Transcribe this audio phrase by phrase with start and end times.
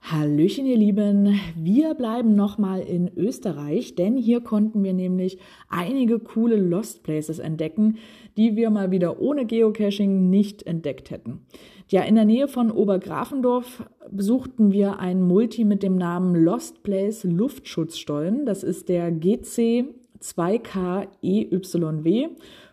[0.00, 1.38] Hallöchen, ihr Lieben.
[1.56, 5.38] Wir bleiben nochmal in Österreich, denn hier konnten wir nämlich
[5.68, 7.98] einige coole Lost Places entdecken,
[8.36, 11.40] die wir mal wieder ohne Geocaching nicht entdeckt hätten.
[11.88, 17.24] Ja, in der Nähe von Obergrafendorf besuchten wir ein Multi mit dem Namen Lost Place
[17.24, 18.46] Luftschutzstollen.
[18.46, 19.84] Das ist der GC
[20.22, 22.30] 2KEYW.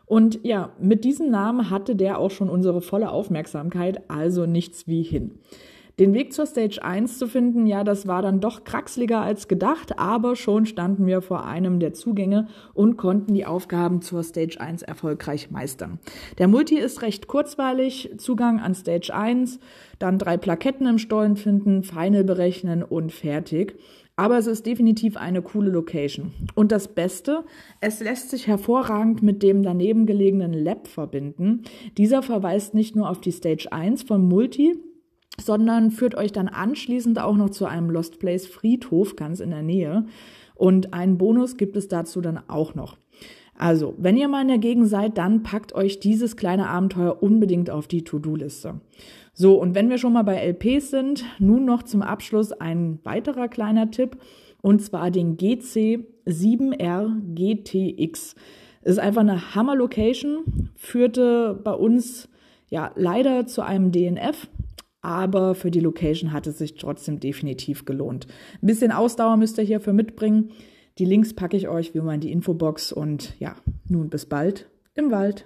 [0.10, 5.04] Und ja, mit diesem Namen hatte der auch schon unsere volle Aufmerksamkeit, also nichts wie
[5.04, 5.36] hin.
[6.00, 10.00] Den Weg zur Stage 1 zu finden, ja, das war dann doch kraxliger als gedacht,
[10.00, 14.82] aber schon standen wir vor einem der Zugänge und konnten die Aufgaben zur Stage 1
[14.82, 16.00] erfolgreich meistern.
[16.40, 19.60] Der Multi ist recht kurzweilig, Zugang an Stage 1,
[20.00, 23.78] dann drei Plaketten im Stollen finden, Final berechnen und fertig.
[24.20, 26.34] Aber es ist definitiv eine coole Location.
[26.54, 27.46] Und das Beste,
[27.80, 31.62] es lässt sich hervorragend mit dem daneben gelegenen Lab verbinden.
[31.98, 34.76] Dieser verweist nicht nur auf die Stage 1 von Multi,
[35.40, 39.64] sondern führt euch dann anschließend auch noch zu einem Lost Place Friedhof ganz in der
[39.64, 40.06] Nähe.
[40.54, 42.98] Und einen Bonus gibt es dazu dann auch noch.
[43.56, 47.70] Also, wenn ihr mal in der Gegend seid, dann packt euch dieses kleine Abenteuer unbedingt
[47.70, 48.82] auf die To-Do-Liste.
[49.42, 53.48] So, und wenn wir schon mal bei LPs sind, nun noch zum Abschluss ein weiterer
[53.48, 54.18] kleiner Tipp,
[54.62, 58.36] und zwar den GC 7R GTX.
[58.82, 62.28] ist einfach eine Hammer-Location, führte bei uns
[62.70, 64.50] ja leider zu einem DNF,
[65.02, 68.28] aber für die Location hat es sich trotzdem definitiv gelohnt.
[68.62, 70.52] Ein bisschen Ausdauer müsst ihr hierfür mitbringen.
[70.98, 73.56] Die Links packe ich euch wie immer in die Infobox und ja,
[73.88, 75.46] nun bis bald im Wald.